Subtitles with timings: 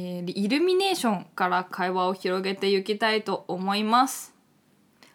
[0.00, 4.32] えーイルミネーションから会話を広げていきたいと思います。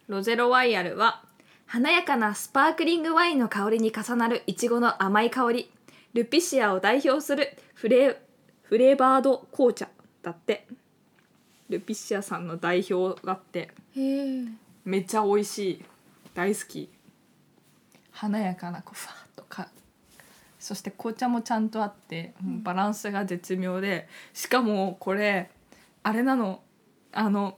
[0.07, 1.23] ロゼロワイヤルは
[1.65, 5.71] 華やかなスパークリングワインの香りに重なるイチゴの甘い香り。
[6.13, 8.19] ルピシアを代表するフレ
[8.63, 9.87] フレーバード紅茶
[10.21, 10.67] だって。
[11.69, 13.69] ルピシアさんの代表だって
[14.83, 15.85] めっちゃ美味しい。
[16.33, 16.89] 大好き。
[18.11, 19.69] 華やかなこうふわっとか
[20.63, 25.49] そして紅茶もちゃんとあってもうバランスが絶妙でしかもこれ
[26.03, 26.61] あれなの。
[27.11, 27.57] あの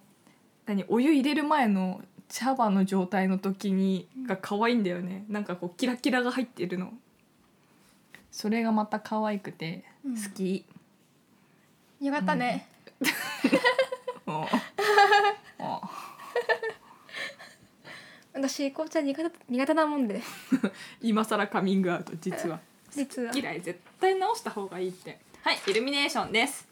[0.65, 5.23] 何お湯入れる前の茶葉の状態の時にが可愛いんだよね。
[5.29, 6.93] なんかこうキラキラが入ってるの。
[8.31, 10.15] それがまた可愛くてうん。
[10.15, 10.65] 好き、
[12.01, 12.67] よかったね、
[14.25, 14.47] も
[15.59, 15.81] うも
[18.35, 20.23] う私紅茶苦手苦手なもんで。
[21.01, 22.59] 今更カミングアウト実は。
[22.95, 23.31] 実は。
[23.33, 25.19] 嫌い絶対直した方がいいって。
[25.43, 26.67] はいイルミネーションです。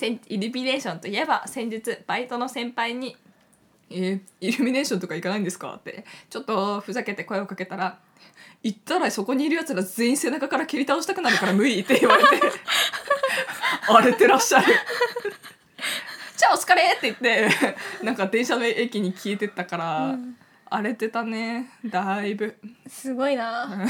[0.00, 3.16] イルミネーションといえば先日バイトの先輩に
[3.90, 7.98] 「えーイルミネーションとか行かないんですか?」ってちょっとふざけて声をかけたら
[8.62, 12.28] 「行ったらそこにいるやつら全員背中から蹴り倒したくなるから無理」って言われて
[13.88, 14.66] 荒れてらっしゃる。
[16.36, 17.48] じゃあお疲れって言って
[18.02, 20.36] なんか電車の駅に消えてったから、うん。
[20.68, 22.56] 荒れてたねだいぶ。
[22.88, 23.68] すごいな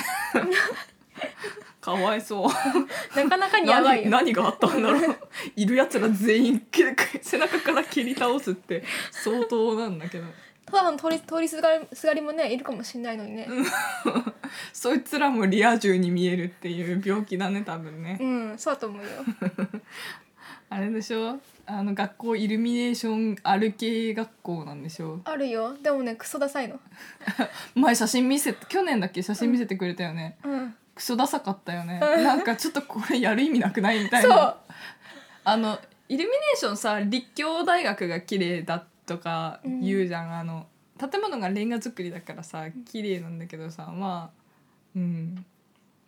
[1.82, 3.18] かわいそう。
[3.18, 4.10] なかなかにやばいよ。
[4.10, 5.16] 何何があったんだろう。
[5.56, 6.84] いるやつら全員け
[7.20, 10.24] 背中から蹴り倒すって相当なんだけど。
[10.64, 13.48] ただの通り通りすがりすがりもねいるかもしれないのにね。
[14.72, 18.16] そいつらもリア充に見えるっていう病気だね多分ね。
[18.20, 19.08] うんそうだと思うよ。
[20.70, 21.38] あれでしょ？
[21.66, 25.20] あの学校イルミネーションある系学校なんでしょ？
[25.24, 25.76] あるよ。
[25.82, 26.78] でもねクソダサいの。
[27.74, 29.20] 前写真見せ去年だっけ？
[29.20, 32.00] 写真見せてくれたよね、うんクソダサかったよね。
[32.02, 32.24] うん。
[32.24, 34.30] なんかちょっとこれやる意味なくないみたいそう。
[34.30, 34.56] な
[35.44, 40.66] あのイルミネーションさ立教大学が綺麗だとか言うじゃん、あの
[40.98, 44.42] 建物がレンガ造りだからさ綺麗なんだけどさまあ
[44.94, 45.44] うん。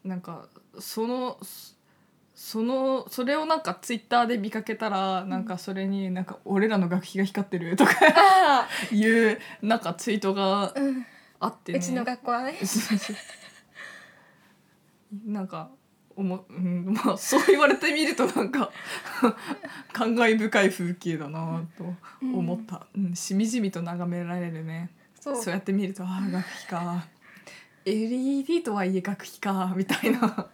[0.04, 1.38] なんかその
[2.34, 10.74] そのそれをなんかツイッターで見かけたらなんかそれになんか俺らの学費が光ってるとかあ いうなんかツイートが
[11.40, 11.78] あってね。
[11.78, 12.58] うちの学校はね
[15.24, 15.70] なんか
[16.16, 18.70] おも、うん、まあ そう言われてみるとなんか
[19.92, 24.90] 感慨深い風景だなと思った、うんしみじみと眺められるね。
[25.20, 25.36] そう。
[25.36, 27.06] そうやって見るとああ学費か。
[27.84, 30.48] LED とはいえ学費かみたいな、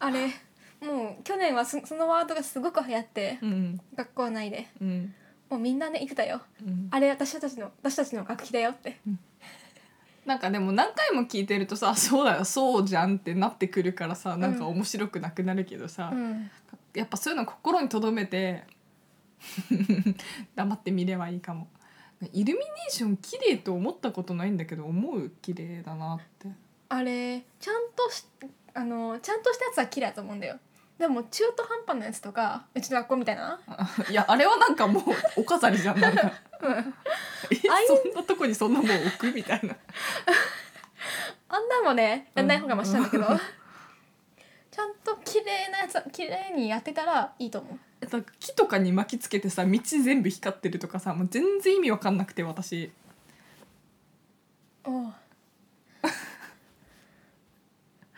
[0.00, 0.26] あれ
[0.80, 4.68] もう去年はそそのワードがすごく流行ってうん学校内で。
[4.80, 5.14] うん。
[5.48, 6.40] もうみんなね言ってたよ。
[6.66, 8.98] うん、あれ私たちの私たちの学費だよって
[10.24, 16.50] なんかでも何回も聞いてるとさ そうだよそうじゃんってなってくるからさなんか面白くなくなるけどさ、うん。
[16.94, 18.64] やっぱそういうの心に留めて
[20.54, 21.68] 黙って見ればいいかも。
[22.32, 26.48] イルミネーション綺麗と思ったことないんだけど思う綺麗だなって。
[26.88, 28.24] あれちゃんとし
[28.74, 30.58] あのちゃんとしたやつは綺麗だと思うんだよ。
[30.98, 33.58] でも中途半端なやつとかうちの学校みたいな？
[34.08, 35.02] いやあれはなんかもう
[35.40, 36.94] お飾りじゃんなんかう ん
[37.50, 37.56] え
[37.86, 39.76] そんなとこにそんなもん置くみたいな。
[41.48, 43.40] あんなんもねやんない方がマシなんだけど、うん。
[44.70, 47.78] ちゃんと綺麗なやつ綺麗にやってたらいいと思う。
[48.00, 52.90] えだから木とかに巻きつけてさ道全部光ってるとかさもう全然意味わかんなくて私。
[54.84, 55.12] おう。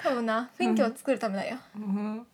[0.04, 2.16] 多分な雰囲気を作るためだよ、うん。
[2.16, 2.24] な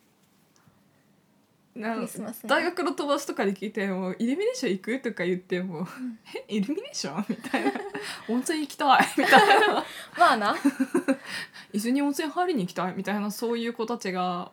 [1.73, 5.87] クリスマスね大学の友達とかに聞いても「イルミネーション行く?」とか言っても
[6.49, 7.71] 「えイルミネーション?」みたいな
[8.29, 9.83] 「温泉行きたい」みたいな。
[10.17, 10.55] まあな
[11.73, 14.51] 「伊豆に温泉入りに行きたい」みたいなそういう子たちが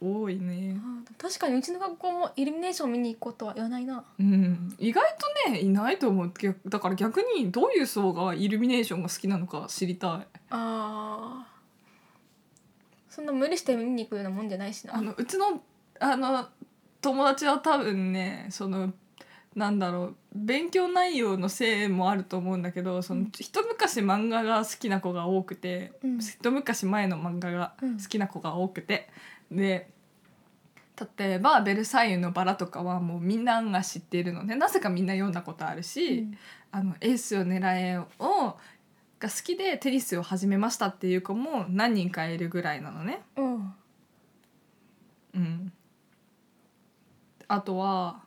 [0.00, 0.76] 多いね。
[1.18, 4.04] 確かにうちの学校もイルミネーション見に行こうとは言わないな。
[4.18, 5.04] うん、意外
[5.44, 6.32] とねいないと思う。
[6.38, 10.26] 逆だから逆にどういう層がイルミネーションが好きなのか知りたい。
[10.50, 11.58] あー。
[13.12, 14.94] そんな無理して見に行くようなもんじゃないしな。
[14.96, 15.60] あのうちの
[16.00, 16.48] あの
[17.00, 18.92] 友達は多分ねその
[19.54, 26.18] なんだろう勉強内容のせいもあると思うんだけどその一昔漫画が好きな子が多くて、うん。
[26.20, 29.08] 一昔前の漫画が好きな子が多くて、
[29.50, 29.90] で
[31.18, 34.46] 例えば「ベルサイユのバラ」とかはもうみんなが知っているの。
[34.46, 36.28] でなぜかみんな読んだことあるし
[36.70, 38.56] 「あのエースを狙え」を
[39.18, 43.22] が好きでテニスを始めましたっていう子も何人かいるぐらいなのね。
[43.36, 43.74] うんうん、
[47.48, 48.20] あとは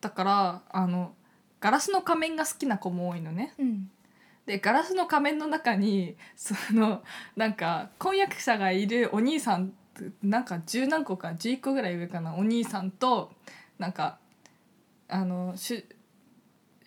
[0.00, 1.14] だからあの
[1.60, 3.54] ガラスの仮面が好きな子も多いのね。
[3.58, 3.90] うん
[4.44, 7.04] でガラスの仮面の中にその
[7.36, 9.72] なんか婚約者がいるお兄さん
[10.20, 13.30] なんか十何個か11個ぐらい上かなお兄さんと
[13.78, 14.18] なんか
[15.08, 15.84] あの主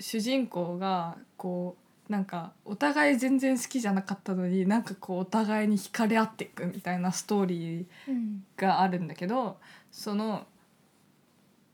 [0.02, 1.78] 主人公がこ
[2.10, 9.60] うなんかお互い全然好きじゃなかったのになんかこうお互いに惹かれ合っていくみたいなストーリーうんがあるんだけど
[9.92, 10.46] その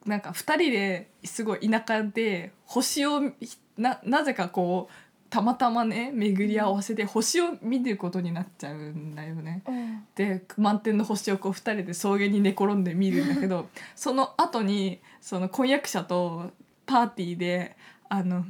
[0.06, 4.94] なんか2人ですごい田舎で星をひななぜかこう
[5.30, 9.64] たまたまね巡り合わせで星を見ることになっちゃうんだよね。
[9.68, 16.52] うんで満天の星をこう2人で草原に寝転んで見るんだけどその後にその婚約者と
[16.86, 17.78] パーティーで
[18.10, 18.46] あの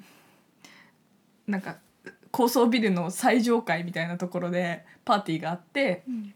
[1.48, 1.77] なんか
[2.31, 6.03] 高層ビルの最上階みたいなところでパーティーがあって。
[6.07, 6.33] うん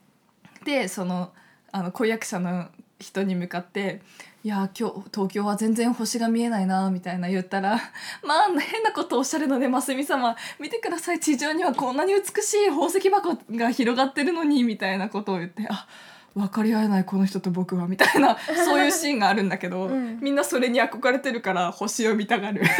[0.66, 1.32] でその
[1.72, 2.68] あの婚約者の
[3.00, 4.02] 人に向かって
[4.44, 7.80] 「いや今日東京は全然星が見えないな」みたいな言ったら
[8.24, 10.36] 「まあ変なことをおっしゃるのでますみ様。
[10.60, 11.20] 見てください。
[11.20, 15.88] 地上にはこんなに美しい宝石箱が広がってるのに」みたいなことを言って「あ
[16.36, 20.20] 分かり合えないこの人と僕は」みたいな そういうシーンがあるんだけど、うん。
[20.22, 22.62] みんなそれに憧れてるから星を見たがる。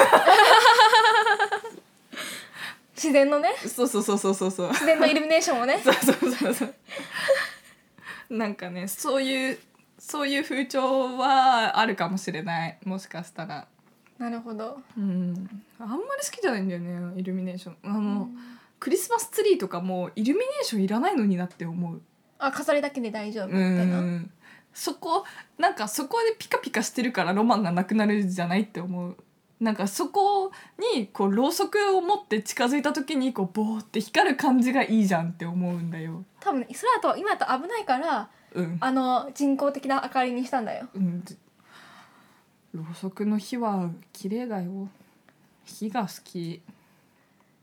[2.96, 3.54] 自然のね。
[3.68, 4.70] そうそうそうそうそうそう。
[4.70, 5.80] 自然のイルミネーションをね。
[5.84, 6.74] そうそうそうそう。
[8.30, 9.60] なんかねそういう
[10.08, 12.78] そういう風潮はあるかもしれない。
[12.86, 13.68] もしかしたら。
[14.20, 14.78] なるほど。
[14.96, 15.50] うん。
[15.80, 18.30] あんまり好きじゃないんだよねイルミネーションあの、
[18.80, 22.00] クリスマスツリーとかもイルミネーションいらないのになって思う。
[22.38, 24.30] あ飾りだけで大丈夫みたういなん。
[24.76, 25.26] そこ
[25.58, 29.18] なんかそこでピカピカしてるからロマンがなくなるじゃないって思う。
[29.60, 30.52] なんかそこ
[30.96, 36.24] にこうろうそくを持って近づいた時にこうボーって光る感じがいいじゃんって思うんだよ。
[36.42, 38.78] 多分それだと今だと危ないからうん。
[38.80, 40.88] あの人工的な明かりにしたんだよ。
[40.96, 41.38] うん、じ
[42.74, 44.90] ろうそくの火は綺麗だよ。
[45.66, 46.62] 火が好き。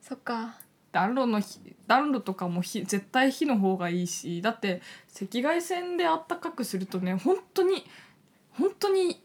[0.00, 0.58] そっか。
[0.92, 4.42] 暖炉の火暖炉とかも火絶対火の方がいいし。
[4.42, 4.82] だって
[5.14, 7.84] 赤外線であったかくするとね本当に
[8.52, 9.22] 本当に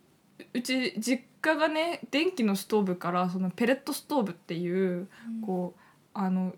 [0.54, 5.10] うち実家がね電気のストーブからそのペレットストーブっていう
[5.46, 5.80] こう
[6.14, 6.54] あの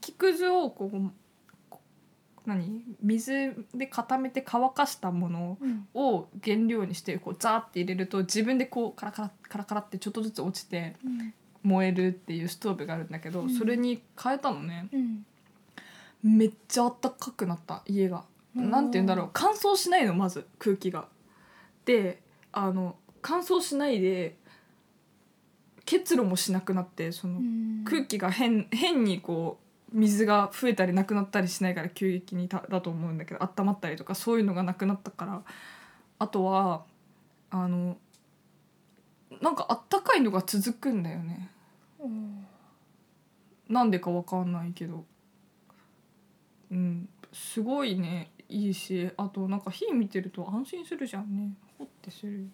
[0.00, 0.98] 木くずをこうこ
[2.46, 2.82] 何？
[3.00, 5.86] 水で固めて乾かしたものうん。
[5.94, 11.34] を原料にしてこうザーって入れると自分でこうカラカラカラカラってちょっとずつ落ちてうん。
[11.64, 13.50] 燃えるっていうストーブがあるんだけど、うん。
[13.50, 14.88] それに変えたのね。
[14.92, 15.24] うん。
[16.24, 18.24] めっちゃあったかくなった家が。
[18.56, 18.68] うん。
[18.68, 19.30] なんて言うんだろう。
[19.32, 21.06] 乾燥しないのまず空気が。
[21.84, 24.36] であの乾燥しないで
[25.84, 27.84] 結露もしなくなってその、うん。
[27.84, 35.42] 空気が変変にこう水が増えたりなくなったりしないから急激にだだと思うんだけど温まったりとかそういうのがなくなったから
[36.18, 36.84] あとは
[37.50, 37.98] あの
[39.40, 41.50] なんかあったかいのが続くんだよね。
[42.00, 42.46] うん。
[43.68, 45.04] なんでかわかんないけど。
[46.70, 47.08] うん。
[47.32, 51.54] すごいねいいしあとなんか火見てると安心するじゃんね。
[51.78, 52.48] ほってする。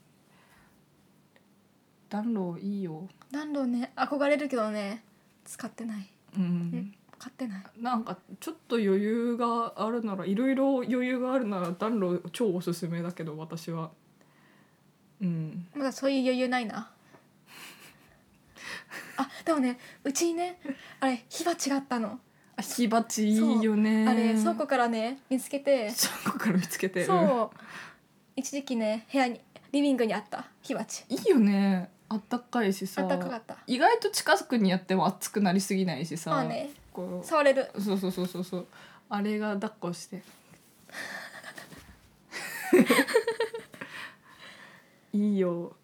[2.09, 3.09] 暖炉いいよ。
[3.31, 5.05] 暖炉ね憧れるけどね
[5.45, 6.09] 使ってない。
[6.37, 7.63] うんうん買ってない。
[7.81, 13.91] なんかちょっと余裕があるならいろいろ余裕があるなら暖炉超おすすめだけど私は。
[15.21, 15.67] うん。
[15.75, 16.91] まだそういう余裕ないな。
[19.19, 20.61] あでもねうちにね
[21.01, 22.21] あれ火鉢があったの。
[22.57, 24.07] あ火鉢いいよね。
[24.07, 25.93] あれ倉庫からね見つけて。
[26.25, 27.57] 倉庫から見つけてそう。
[28.37, 29.41] 一時期ね部屋に
[29.73, 31.05] リビングにあった火鉢。
[31.11, 31.91] うんいいよね。
[32.11, 33.03] あったかいしさ。
[33.03, 33.59] あったかかった。
[33.67, 36.31] 意外と近くにやっても熱くなりすぎないしさ。
[36.31, 37.71] まあねこ触れる。
[37.75, 38.67] うそうそうそうそうそう。
[39.09, 40.23] あれが抱っこして。
[45.13, 45.77] いいよ。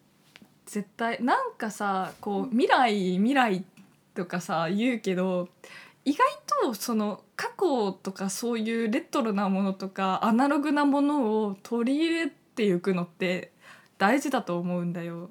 [0.65, 1.23] 絶対。
[1.23, 3.63] なんかさこう未来未来
[4.13, 5.47] とかさ言うけど
[6.03, 6.27] 意外
[6.63, 13.51] とその過去とかそういうレトロなものとかアナログなものを取り入れていくのって
[13.97, 15.29] 大事だと思うんだよ。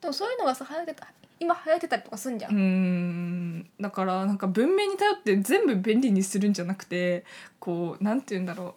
[0.00, 1.06] でもそういうのがさ流行ってた
[1.38, 3.70] 今流行ってたりとかすんじゃ、うんん。
[3.80, 7.24] だからなんか文明に頼って全部便利にするんじゃなくて
[7.58, 8.74] こうなんて言うんだろ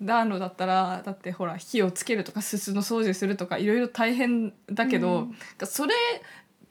[0.00, 0.04] う。
[0.04, 5.36] 暖炉だったらだってほら火をつけるとかすすの掃除するとかいろいろ大変だけど、うん。
[5.66, 5.94] それ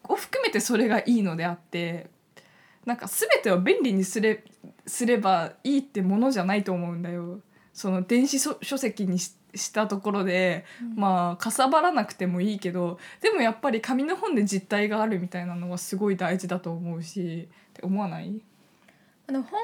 [0.05, 2.07] を含めてそれがいいのであって
[2.85, 4.45] なんか全てを便利にすれ
[4.85, 7.41] すればいいってものじゃないと思うんだよ。
[7.73, 10.95] その電子書書籍にししたところで、うん。
[10.95, 18.41] まあかさばらなくてもいいけどでもやっぱり紙の本で実体があるみたいなのはすごい大事だと思うしって思わない？
[19.27, 19.59] あでも本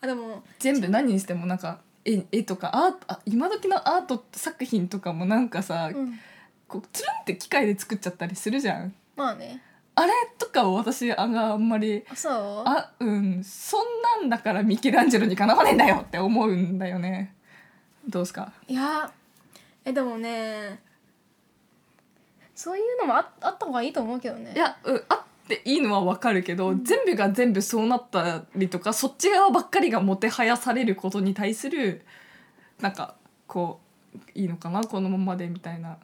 [0.00, 6.18] あでも全部何にしてもなんか絵絵とかアートあ今時のアート作品とかもなんかさ、うん。
[6.68, 8.94] こうつるんって機械で作っちゃったりするじゃん。
[9.14, 9.60] まあね。
[9.94, 12.32] あれとかを私あがあんまりあそう？
[12.66, 13.80] あうんそん
[14.20, 17.34] なんだからミケランジェロにかなわねえんだよって思うんだよね。
[18.08, 18.54] どうですか？
[18.68, 19.12] いや
[19.84, 20.80] えでもね
[22.54, 24.52] そういうのもああった方がいいと思うけどね。
[24.54, 32.04] いや、うん、あっていいのはわかるけど、全部が全部そうなったりとかそっち側ばっかりがもてはやされることに対する
[32.80, 33.80] なんかこ
[34.36, 35.98] ういいのかなこのままでみたいな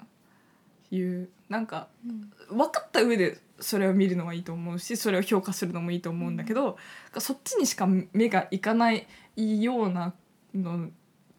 [0.90, 2.56] いうなんかうん。
[2.56, 6.78] 分かった上でそれを見るのはいいと思うしそれを評価するのもいいと思うんだけど、
[7.18, 9.06] そっちにしか目がいかない
[9.36, 10.14] ような
[10.54, 10.88] の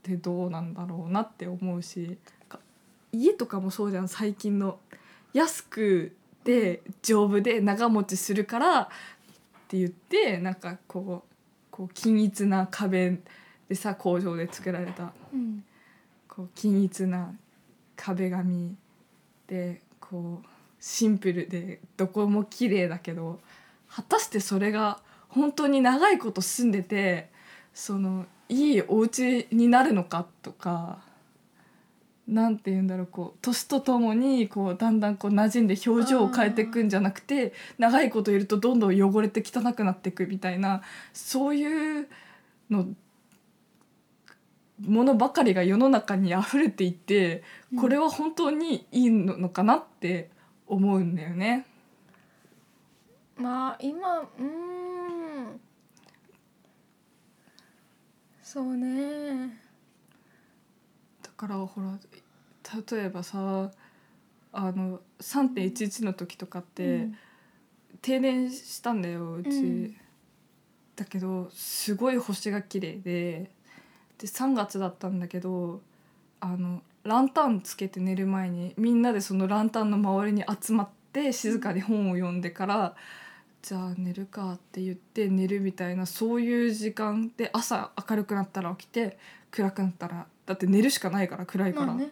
[0.09, 2.17] ってどうなんだろうなって思うし
[3.11, 4.79] 家とかもそうじゃん最近の。
[5.33, 8.87] 安くで丈夫で長持ちするからっ
[9.67, 11.35] て言ってなんかこう
[11.69, 13.19] こう均一な壁
[13.67, 15.13] でさ工場で作られた。
[15.33, 15.63] うん。
[16.27, 17.33] こう均一な
[17.95, 18.75] 壁紙
[19.47, 20.47] でこう
[20.79, 23.39] シンプルでどこも綺麗だけど
[23.89, 27.28] 果たしてそれが本当に長いこと住んでて
[27.73, 30.99] そのいいお家になるのかとか
[32.27, 42.07] なんて言うんだろうこう年とともにこうだんだんこう馴染んで表情を変えていくんじゃなくて長いこといるとどんどん汚れて汚くなっていくみたいなそういう
[42.69, 42.87] の
[44.85, 47.43] ものばかりが世の中に溢れていて
[47.79, 50.29] これは本当にいいのかなって
[50.67, 51.65] 思うんだよね。
[53.35, 55.18] まあ今うん
[58.51, 59.59] そうね。
[61.21, 61.99] だからほら
[62.91, 63.69] 例えばさ
[64.51, 67.17] あの3.11の時とかって、うん。
[68.01, 69.95] 停電したんだようち、うん。
[70.95, 73.51] だけどすごい星が綺麗で
[74.17, 75.81] で3月だったんだけど
[76.39, 82.95] あのランタンつけて寝る前にみんなでそのランタンの周りに集まって静かに本を読んでから、
[83.61, 89.17] じゃあ寝るかって言って寝るみたいなそういう時間で朝明るくなったら起きて
[89.51, 92.11] 暗くなったらだって寝るしかないから暗いから,、まあね。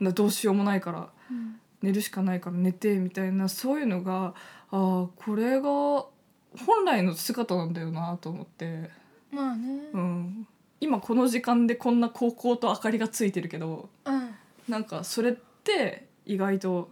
[0.00, 1.60] などうしようもないからうん。
[1.80, 4.34] 寝るしかないから寝てみたいなそういうのが
[4.70, 8.90] ああこれが本来の姿なんだよなと思って、
[9.30, 9.90] まあね。
[9.92, 10.48] うん、
[10.80, 14.34] 今この時間でこんな高校と明かりがついてるけどうん。
[14.68, 16.90] なんかそれって意外と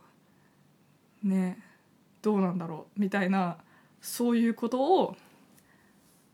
[1.22, 1.58] ね
[2.22, 3.58] どうなんだろうみたいな
[4.06, 5.16] そういうことを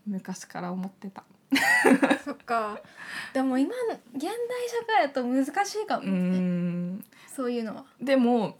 [0.05, 1.23] 昔から思ってた。
[2.23, 2.79] そっか。
[3.33, 4.31] でも今の現代
[4.69, 7.05] 社会だと難しいかもうね、ん。
[7.35, 7.85] そういうのは。
[7.99, 8.57] でも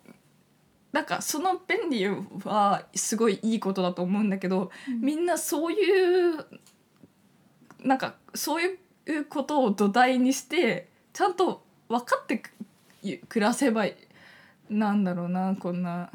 [0.91, 2.07] なんかその便利
[2.43, 6.45] はすごいいいことだと思うんだけど、みんなそういう
[7.83, 12.51] なんかそういうことを土台にしてちゃんと分かってく
[13.29, 13.95] 暮らせばい。
[14.69, 16.09] なんだろうなこんな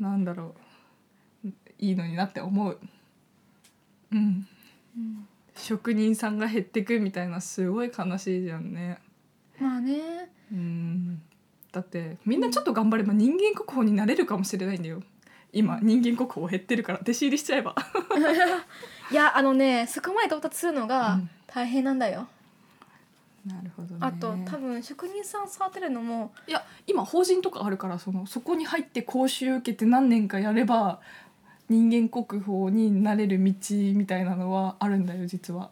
[0.00, 0.65] なんだろう
[1.78, 2.78] いいのになって思う。
[4.12, 4.46] うん、
[4.96, 8.98] うん職人さんが減ってくみたいなすごい悲しいじゃんね。
[9.58, 10.30] まあね。
[10.52, 11.22] うん。
[11.72, 15.02] だってみんなちょっと頑張れば人間国宝になれるかもしれないんだよ。
[15.52, 17.74] 今人間国宝減ってるから弟子入りしちゃえば。
[19.10, 21.30] いやあのねそこまで到達するのうがん。
[21.46, 22.28] 大変なんだよ、
[23.46, 23.98] なるほどね。
[24.00, 31.00] あと多分職人さん育てるのもいや今法人とかあるからそのそこに入って講習受けて何年かやれば
[31.68, 33.52] 人間国宝になれる道
[33.94, 35.70] みたいなのはあるんだよ実は。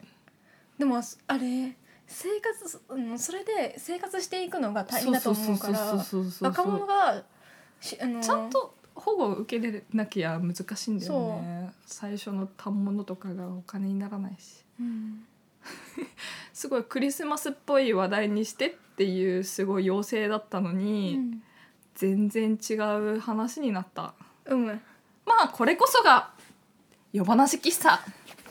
[0.78, 6.04] でもあれ生活うんそれで生活していくのが大変だと思うから
[6.40, 7.22] 若者が
[7.80, 11.72] しあのちゃんと保護を受けれなきゃ難しいんだよね。
[11.86, 14.64] 最初の反物とかがお金にならないし。
[14.80, 15.24] うん。
[16.52, 21.42] すごいクリスマスっぽい話題にしてっていうすごい要請だったのうに、ん。
[21.94, 22.74] 全然違
[23.14, 24.14] う話になった。
[24.46, 24.80] うん
[25.26, 26.30] まあこれこそが
[27.12, 28.00] 夜話喫茶。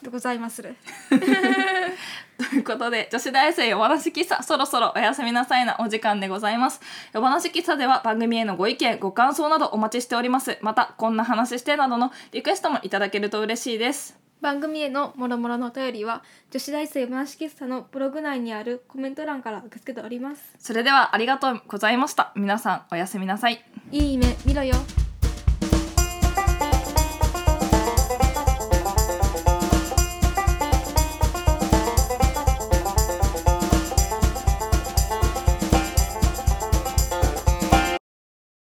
[0.04, 0.76] でございまする。
[2.36, 6.80] ということで女子大生夜話喫茶そろそろおやすみなさいなお時間でございます。
[7.12, 10.58] 夜話喫茶では番組へのご意見ご感想などお待ちしております。
[10.60, 14.18] またこんな話してなどのリクエストもいただけると嬉しいです。
[14.42, 20.42] 番組へのもろもろのお便りは女子大生話喫茶のブログ内にあるコメント欄から受け付けております。
[20.58, 22.32] それではありがとうございました。
[22.34, 23.64] 皆さんおやすみなさい。
[23.90, 24.74] いい夢見ろよ